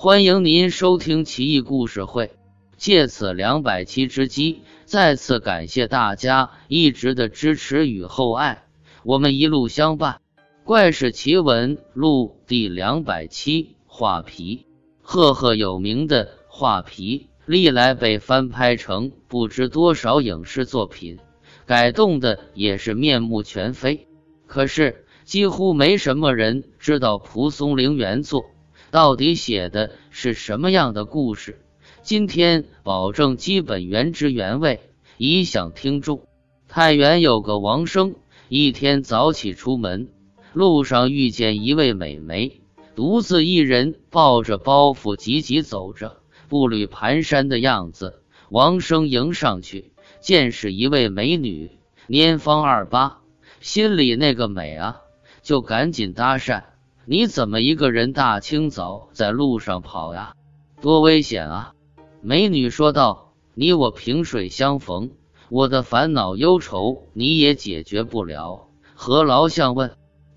[0.00, 2.30] 欢迎您收听奇异故事会。
[2.76, 8.62] 借此两百期之机，再次感谢大家一直的支持与厚爱，
[9.02, 10.20] 我们一路相伴。
[10.62, 14.66] 《怪事奇闻录》第两百期，画皮。
[15.02, 21.18] 赫赫有名的画皮，历来被翻拍成不知多少影视作品，
[21.66, 24.06] 改动的也是面目全非。
[24.46, 25.04] 可是。
[25.24, 28.46] 几乎没什么人知道蒲松龄原作
[28.90, 31.60] 到底写的是什么样的故事。
[32.02, 34.80] 今天保证基本原汁原味，
[35.18, 36.26] 以享听众。
[36.68, 38.14] 太原有个王生，
[38.48, 40.08] 一天早起出门，
[40.52, 42.60] 路上遇见一位美眉，
[42.94, 48.22] 独自一人抱着包袱急急走着，步履蹒跚的样子。
[48.48, 51.70] 王生迎上去，见是一位美女，
[52.06, 53.18] 年方二八，
[53.60, 55.02] 心里那个美啊！
[55.42, 56.64] 就赶紧搭讪，
[57.10, 60.34] 你怎么一个人大清早在路上跑呀？
[60.82, 61.72] 多危险啊！
[62.20, 65.12] 美女说道：“你我萍水相逢，
[65.48, 69.92] 我的烦恼忧愁你也解决不了，何劳相问？”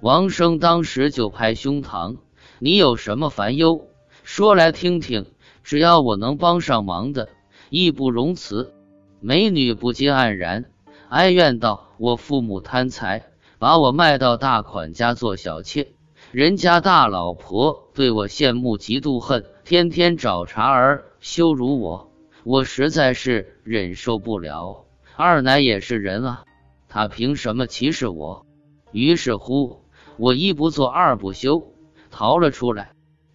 [0.00, 2.16] 王生当时就拍胸膛
[2.58, 3.86] ：“你有什么烦忧，
[4.22, 5.26] 说来听听，
[5.62, 7.28] 只要我能帮上忙的，
[7.68, 8.72] 义不容辞。”
[9.20, 10.64] 美女不禁黯然，
[11.10, 13.26] 哀怨道：“我父母贪财。”
[13.60, 15.93] 把我卖到大款家做小妾，
[16.34, 22.10] 人家大老婆对我羡慕嫉妒恨，天天找茬儿羞辱我，
[22.42, 24.84] 我实在是忍受不了。
[25.14, 26.44] 二奶也是人啊，
[26.88, 28.46] 他凭什么歧视我？
[28.90, 29.84] 于是乎，
[30.16, 31.72] 我一不做二不休，
[32.10, 32.90] 逃了出来。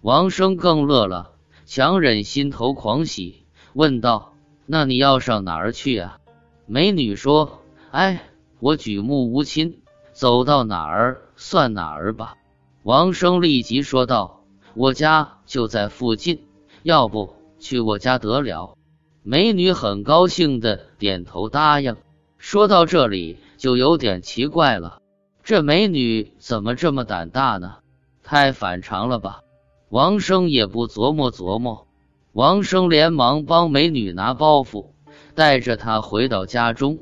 [0.00, 1.32] 王生更乐了，
[1.66, 4.34] 强忍心头狂喜，问道
[4.66, 6.20] ：“那你要上哪儿去啊？”
[6.66, 8.22] 美女说：“哎，
[8.60, 9.80] 我举目无亲。”
[10.14, 12.36] 走到哪儿算哪儿吧，
[12.84, 14.44] 王生立即说道
[14.76, 16.42] ：“我家就在附近，
[16.82, 18.76] 要不去我家得了？”
[19.24, 21.96] 美女很高兴的点头答应。
[22.36, 25.00] 说到这里就有点奇怪了，
[25.42, 27.76] 这美女怎么这么胆大呢？
[28.22, 29.40] 太反常了吧？
[29.88, 31.86] 王生也不琢磨琢磨，
[32.32, 34.88] 王生连忙帮美女拿包袱，
[35.34, 36.98] 带着她回到家中。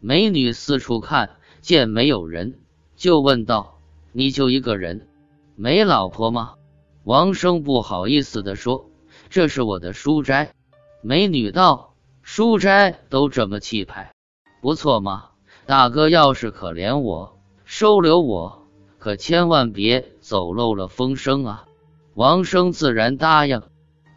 [0.00, 1.30] 美女四处看。
[1.60, 2.54] 见没有人，
[2.96, 3.78] 就问道
[4.12, 5.06] ：“你就一个人，
[5.60, 6.54] 没老婆吗？”
[7.04, 8.90] 王生不好意思地说
[9.28, 10.54] ：“这是我的书斋。”
[11.04, 14.14] 美女道：“书斋都这么气派，
[14.62, 15.32] 不错嘛。
[15.66, 21.66] 大哥要是可怜我，收留我，可千万别走漏了风声啊！”
[22.16, 23.60] 王生自然答应。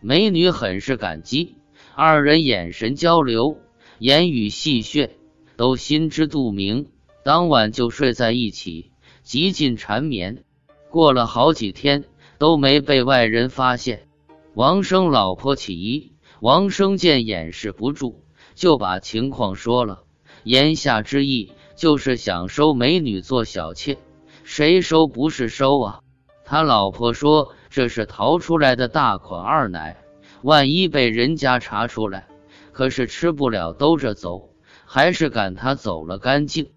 [0.02, 1.58] 美女很是感激，
[1.94, 3.58] 二人眼神交流，
[4.00, 5.10] 言语戏谑，
[5.58, 6.88] 都心知肚明。
[7.26, 8.92] 当晚就睡在一起，
[9.24, 10.46] 极尽缠绵。
[10.94, 12.04] 过了好几天
[12.38, 14.08] 都没被外人发现。
[14.54, 18.18] 王生老婆起疑，王生见掩饰不住，
[18.54, 20.04] 就把情况说了。
[20.44, 23.98] 言下之意就是想收美女做小妾，
[24.44, 26.02] 谁收不是收啊？
[26.46, 29.98] 他老婆说这是逃出来的大款二奶，
[30.44, 32.28] 万一被人家查出来，
[32.72, 34.52] 可是吃不了兜着走，
[34.86, 36.70] 还是赶他走了干净。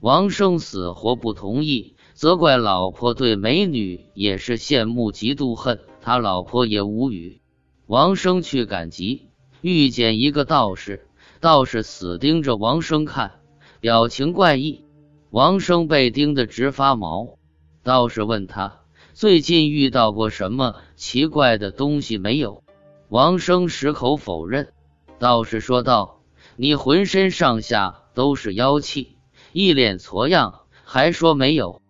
[0.00, 7.40] 王生死活不同意，责怪老婆对美女也是羡慕嫉妒恨，他老婆也无语。
[7.86, 9.28] 王生去赶集，
[9.60, 11.06] 遇见一个道士，
[11.40, 13.40] 道士死盯着王生看，
[13.80, 14.84] 表情怪异。
[15.30, 17.38] 王生被盯得直发毛。
[17.82, 18.80] 道士问他
[19.14, 22.62] 最近遇到过什么奇怪的东西没有？
[23.08, 24.72] 王生矢口否认。
[25.18, 26.20] 道士说道
[26.56, 29.16] ：“你浑身上下都是妖气。”
[29.52, 31.81] 一脸挫样，还说没有。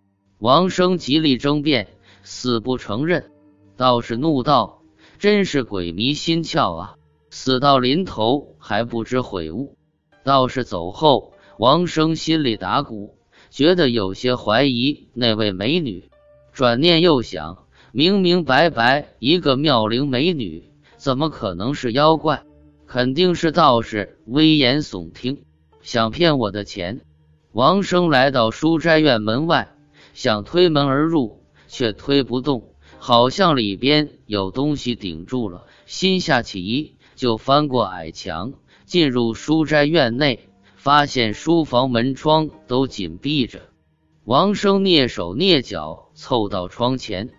[0.43, 1.87] 王生极力争辩，
[2.21, 3.31] 死不承认。
[3.77, 4.81] 道士怒道
[5.17, 6.95] ：“真是鬼迷心窍啊！
[7.29, 9.77] 死到临头还不知悔悟。”
[10.25, 13.15] 道士走后，王生心里打鼓，
[13.49, 16.09] 觉得有些怀疑那位美女。
[16.51, 22.43] 转念又想，明明白白一个妙龄美女，怎么可能是妖怪？
[22.85, 25.45] 肯定是道士危言耸听，
[25.81, 26.99] 想骗我的钱。
[27.53, 29.72] 王生来到书斋院门外，
[30.13, 35.65] 想推门而入，却推不动，好像里边有东西顶住了。
[35.85, 38.53] 心下起疑，就翻过矮墙，
[38.85, 43.61] 进入书斋院内，发现书房门窗都紧闭着。
[44.23, 47.29] 王生蹑手蹑脚凑到窗前，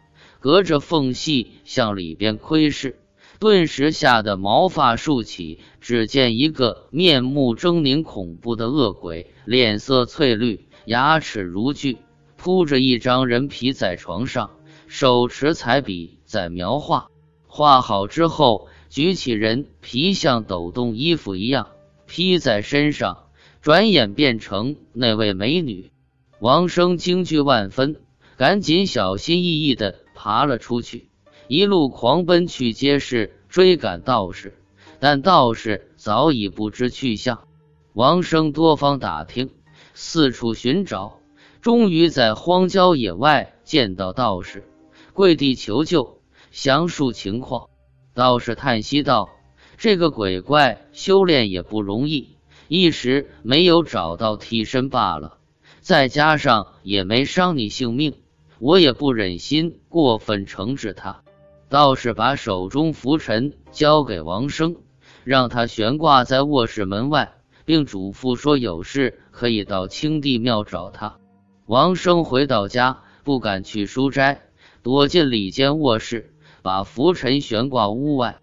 [0.41, 2.99] 隔着缝隙向里边窥视。
[3.41, 11.99] 顿时吓得毛发竖起，只见一个面目狰狞、恐怖的恶鬼，脸色翠绿，牙齿如锯，
[12.45, 14.51] 铺着一张人皮在床上，
[14.87, 17.07] 手持彩笔在描画。
[17.47, 21.69] 画好之后，举起人皮，像抖动衣服一样
[22.07, 23.25] 披在身上，
[23.63, 25.91] 转眼变成那位美女。
[26.39, 27.97] 王生惊惧万分，
[28.37, 31.09] 赶紧小心翼翼的爬了出去，
[31.49, 34.53] 一路狂奔去街市追赶道士，
[35.01, 37.49] 但道士早已不知去向。
[37.95, 39.49] 王生多方打听，
[39.95, 41.21] 四处寻找，
[41.65, 44.69] 终于在荒郊野外见到道士，
[45.15, 46.21] 跪地求救，
[46.51, 47.71] 详述情况。
[48.13, 49.31] 道士叹息道
[49.79, 52.37] ：“这个鬼怪修炼也不容易，
[52.69, 55.39] 一时没有找到替身罢了。”
[55.81, 58.13] 再加上也没伤你性命，
[58.59, 61.23] 我也不忍心过分惩治他。
[61.71, 64.77] 道士把手中拂尘交给王生，
[65.25, 67.33] 让他悬挂在卧室门外，
[67.65, 71.17] 并嘱咐说有事可以到青帝庙找他。
[71.67, 74.43] 王生回到家，不敢去书斋，
[74.83, 76.31] 躲进里间卧室，
[76.61, 78.37] 把拂尘悬挂屋外。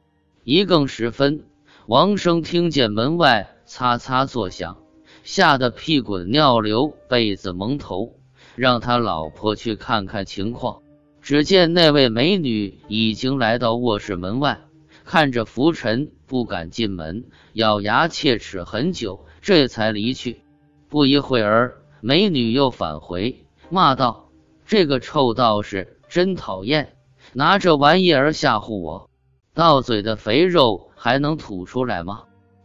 [0.43, 1.43] 一更时分，
[1.85, 4.77] 王生听见门外擦擦作响。
[5.23, 8.15] 吓得屁滚尿流，被子蒙头，
[8.55, 10.79] 让他老婆去看看情况。
[11.21, 14.61] 只见那位美女已经来到卧室门外，
[15.05, 20.41] 看着浮尘，不敢进门，咬牙切齿很久，这才离去。
[20.89, 24.29] 不一会儿，美女又返回，骂道
[24.65, 26.95] ：“这个臭道士真讨厌，
[27.33, 29.09] 拿这玩意儿吓唬我，
[29.53, 32.23] 到嘴的肥肉还能吐出来吗？”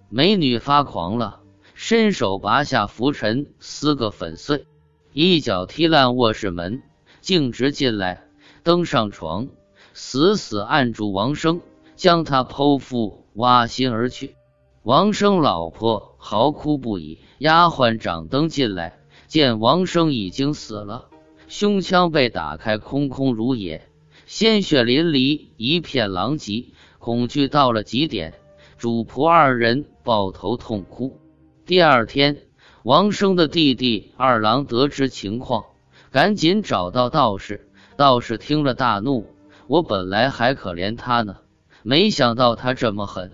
[0.09, 1.41] 美女发狂了。
[1.75, 4.67] 伸手拔下拂尘，撕个粉碎，
[5.13, 6.83] 一脚踢烂卧室门，
[7.21, 8.23] 径直进来，
[8.63, 9.49] 登上床，
[9.93, 11.61] 死死按住王生，
[11.95, 14.37] 将他剖腹挖心而去。
[14.85, 21.09] 王生老婆嚎哭不已，丫鬟掌灯进来，见王生已经死了，
[21.49, 23.89] 胸腔被打开，空空如也，
[24.27, 26.67] 鲜血淋漓，一片狼藉，
[26.99, 28.35] 恐惧到了极点，
[28.79, 31.21] 主仆二人抱头痛哭。
[31.65, 32.39] 第二天，
[32.85, 35.65] 王生的弟弟二郎得知情况，
[36.11, 37.69] 赶紧找到道士。
[37.97, 39.27] 道士听了大怒
[39.67, 41.39] ：“我本来还可怜他呢，
[41.83, 43.33] 没想到他这么狠。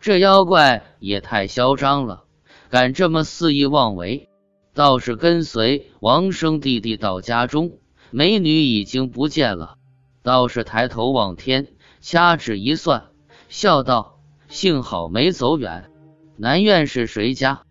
[0.00, 2.24] 这妖怪也太嚣张了，
[2.70, 4.28] 敢这么肆意妄为。”
[4.74, 7.78] 道士跟随王生弟弟到家中，
[8.10, 9.76] 美女已经不见了。
[10.22, 11.68] 道士抬头望天，
[12.00, 13.04] 掐指一算，
[13.48, 14.18] 笑道
[14.48, 15.90] ：“幸好没走远。
[16.36, 17.62] 南院是谁家？”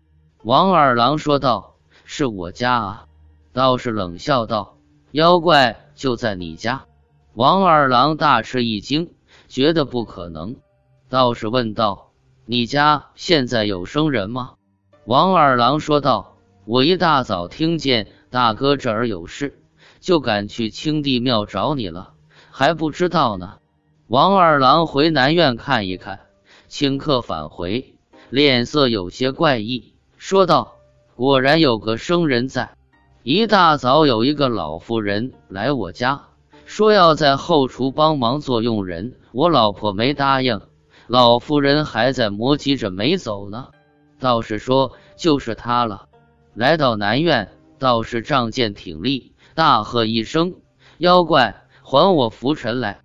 [0.42, 3.06] 王二郎说道：“是我家啊。”
[3.52, 4.78] 道士冷笑道
[5.12, 6.86] ：“妖怪就在你家。”
[7.34, 9.12] 王二郎大吃一惊，
[9.46, 10.56] 觉得不可能。
[11.10, 12.12] 道士问道
[12.46, 14.54] ：“你家现在有生人吗？”
[15.04, 16.33] 王二郎说道
[16.66, 19.58] ：“我一大早听见大哥这儿有事，
[20.00, 22.12] 就赶去青帝庙找你了，
[22.50, 23.58] 还不知道呢。”
[24.08, 26.20] 王二郎回南院看一看，
[26.68, 27.94] 顷刻返回，
[28.30, 29.94] 脸色有些怪异。
[30.18, 30.74] 说道
[31.16, 32.76] ：“果然有个生人在。
[33.22, 36.24] 一大早有一个老妇人来我家，
[36.66, 39.14] 说要在后厨帮忙做佣人。
[39.32, 40.60] 我老婆没答应，
[41.06, 43.68] 老妇人还在磨叽着没走呢。
[44.20, 46.08] 道士说就是他了。
[46.54, 50.54] 来到南院，道士仗剑挺立，大喝一声
[50.98, 53.00] ：‘妖怪，还我拂尘来！’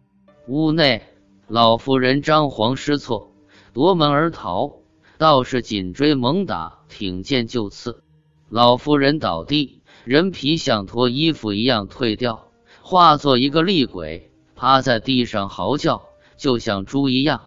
[0.47, 1.03] 屋内
[1.47, 3.31] 老妇人张皇失措，
[3.73, 4.73] 夺门而逃。
[5.17, 8.01] 道士紧追猛打。”挺剑就刺，
[8.49, 12.47] 老妇人倒地，人皮像脱衣服一样退掉，
[12.81, 16.01] 化作一个厉鬼，趴在地上嚎叫，
[16.35, 17.43] 就像猪一样。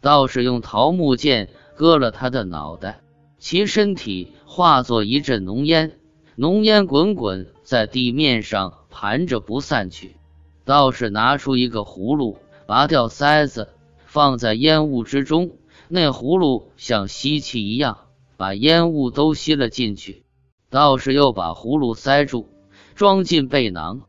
[0.00, 3.00] 道士用桃木剑割了他的脑袋，
[3.38, 5.98] 其身体化作一阵浓烟，
[6.34, 10.16] 浓烟滚滚在地面上盘着不散去。
[10.64, 13.68] 道士拿出一个葫芦，拔掉塞子，
[14.04, 15.52] 放在烟雾之中，
[15.88, 17.98] 那葫芦像吸气一样。
[18.38, 20.24] 把烟雾都吸了进去，
[20.68, 22.48] 道士又把葫芦塞住，
[22.94, 24.02] 装进背囊。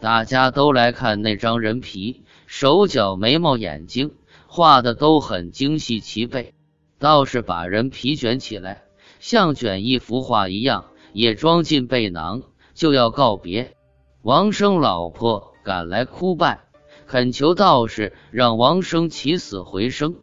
[0.00, 4.12] 大家都来看那张人皮，手脚、眉毛、眼睛
[4.46, 6.54] 画的都很精细齐备。
[7.02, 8.84] 道士把人皮卷起来，
[9.18, 12.44] 像卷一幅画一样，也装进背囊，
[12.74, 13.74] 就要告别。
[14.22, 16.60] 王生老婆赶来哭拜，
[17.08, 20.14] 恳求道士让王生起死回生。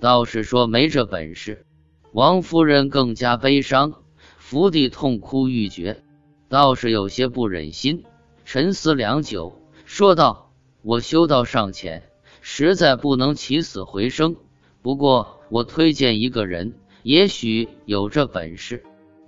[0.00, 1.66] 道士说没这本事。
[2.12, 3.92] 王夫人更加悲伤，
[4.38, 6.02] 伏地痛哭欲绝。
[6.48, 8.04] 道士有些不忍心，
[8.46, 12.04] 沉思良久，说道：“我修道尚浅，
[12.40, 14.36] 实在不能起死回生。
[14.82, 18.84] 不过我推荐一个人，也许有这本事。”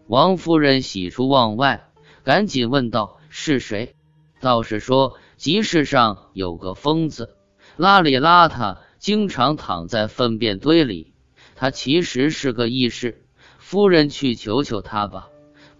[0.06, 1.88] 王夫人喜出望外，
[2.24, 3.94] 赶紧问道：“是谁？”
[4.40, 7.36] 道士说：“集市上有个疯子，
[7.78, 11.12] 邋里邋遢。”经常躺在粪便堆里。
[11.56, 13.26] 他其实是个义士，
[13.58, 15.28] 夫人去求求他吧。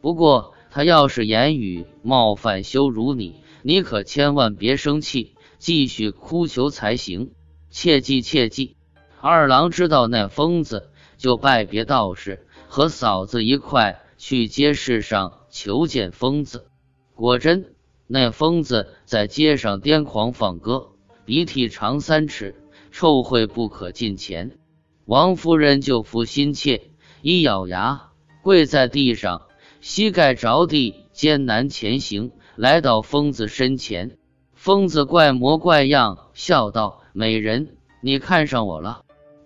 [0.02, 7.31] 不过他要是言语冒犯羞辱你，你可千万别生气，继续哭求才行。
[7.71, 8.76] 切记切记。
[9.26, 16.66] 二郎知道那疯子，就拜别道士，和嫂子一块去街市上求见疯子。
[17.14, 17.73] 果真，
[18.07, 20.88] 那疯子在街上癫狂放歌，
[21.25, 22.54] 鼻涕长三尺，
[22.93, 24.59] 臭秽不可近前。
[25.07, 26.90] 王夫人就服心切，
[27.23, 28.11] 一咬牙，
[28.43, 29.47] 跪在地上，
[29.81, 34.19] 膝盖着地，艰难前行，来到疯子身前。
[34.52, 39.00] 疯子怪模怪样，笑道：“美人，你看上我了。”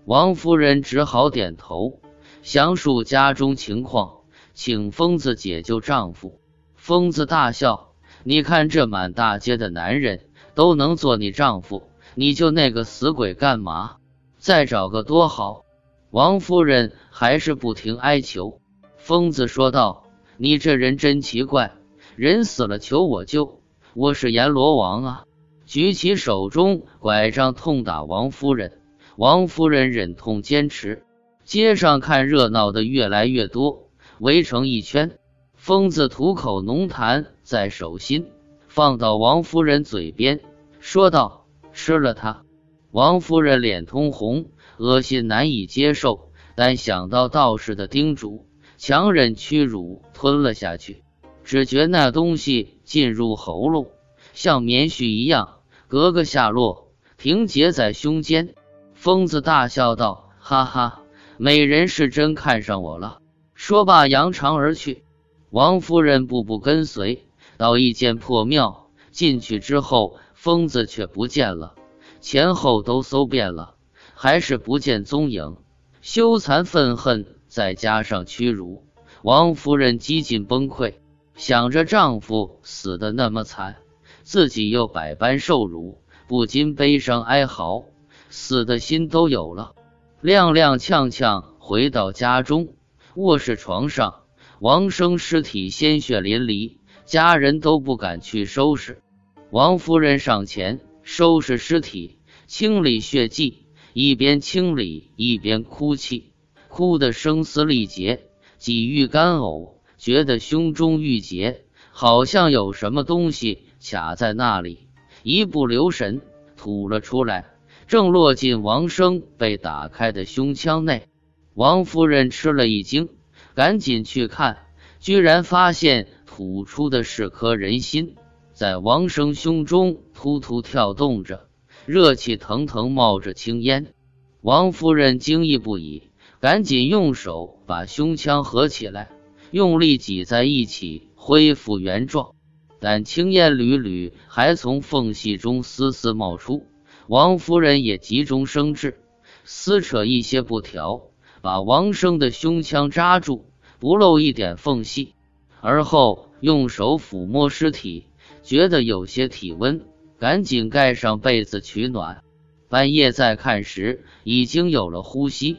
[0.09, 2.01] 王夫人只好点头，
[2.41, 4.21] 详述家中情况，
[4.55, 6.41] 请疯子解救丈夫。
[6.77, 7.91] 疯子大笑
[8.25, 10.21] ：“你看这满大街的男人
[10.55, 11.83] 都能做你丈夫，
[12.15, 13.97] 你就那个死鬼干嘛？”
[14.41, 15.67] 再找个多好！
[16.11, 18.63] 王夫人还是不停哀求。
[18.97, 20.05] 疯子说道
[20.39, 21.75] ：“你这人真奇怪，
[22.17, 23.61] 人死了求我救，
[23.93, 25.25] 我是阎罗王啊！”
[25.69, 28.73] 举起手中拐杖痛打王夫人。
[29.19, 31.03] 王夫人忍痛坚持。
[31.43, 35.19] 街上看热闹的越来越多，围成一圈。
[35.57, 38.29] 疯子吐口浓痰在手心，
[38.69, 40.39] 放到王夫人嘴边，
[40.79, 42.45] 说道：“吃了它。”
[42.93, 48.47] 王夫人脸通红，恶心难以接受，但想到道士的叮嘱，
[48.77, 51.03] 强忍屈辱吞了下去。
[51.43, 53.89] 只觉那东西进入喉咙，
[54.33, 55.57] 像棉絮一样，
[55.89, 58.55] 格格下落，停结在胸间。
[58.99, 61.03] 疯子大笑道：“哈哈，
[61.37, 63.21] 美人是真看上我了。”
[63.55, 65.05] 说罢扬长而去。
[65.51, 67.25] 王夫人步步跟随，
[67.59, 71.77] 到一间破庙，进去之后，疯子却不见了。
[72.21, 73.77] 前后都搜遍了，
[74.15, 75.59] 还是不见踪影。
[76.03, 78.83] 羞惭愤恨，再加上屈辱，
[79.23, 80.95] 王夫人几近崩溃。
[81.37, 83.77] 想着丈夫死的那么惨，
[84.25, 87.85] 自己又百般受辱，不禁悲伤哀嚎，
[88.29, 89.75] 死的心都有了。
[90.23, 92.75] 踉踉跄跄回到家中，
[93.15, 94.23] 卧室床上，
[94.61, 99.03] 王生尸体鲜血淋漓，家人都不敢去收拾。
[99.51, 100.81] 王夫人上前。
[101.11, 106.35] 收拾尸体，清理血迹，一边清理一边哭泣，
[106.69, 108.27] 哭得声嘶力竭，
[108.59, 114.89] 几欲干呕，觉得胸中郁结，好像有什么东西卡在那里，
[115.23, 116.21] 一不留神
[116.59, 117.47] 吐了出来，
[117.89, 121.09] 正落进王生被打开的胸腔内。
[121.55, 123.09] 王夫人吃了一惊，
[123.55, 124.59] 赶紧去看，
[125.01, 128.15] 居然发现吐出的是颗人心。
[128.53, 131.49] 在王生胸中突突跳动着，
[131.87, 133.95] 热气腾腾，冒着青烟。
[134.43, 139.11] 王夫人惊异不已，赶紧用手把胸腔合起来，
[139.51, 142.33] 用力挤在一起，恢复原状。
[142.81, 146.67] 但青烟缕缕还从缝隙中丝丝冒出。
[147.09, 149.01] 王夫人也急中生智，
[149.43, 151.03] 撕扯一些布条，
[151.41, 153.47] 把王生的胸腔扎住，
[153.79, 155.15] 不露一点缝隙。
[155.63, 158.05] 而后用手抚摸尸体。
[158.43, 159.85] 觉得有些体温，
[160.19, 162.23] 赶紧盖上被子取暖。
[162.69, 165.59] 半夜再看时，已经有了呼吸。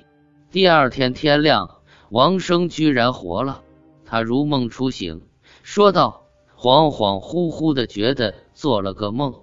[0.51, 3.61] 第二天天亮，王生居然活了。
[4.05, 5.21] 他如梦初醒，
[5.61, 6.23] 说道
[6.57, 9.35] ：“恍恍惚惚的觉得做了个梦，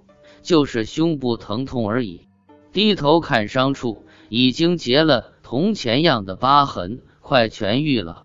[0.47, 2.21] 就是胸部疼痛而已。
[2.71, 8.23] 低头看伤处，已经结了铜钱样的疤痕，快痊愈了。”